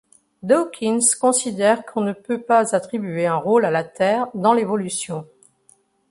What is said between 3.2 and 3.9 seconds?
un rôle à la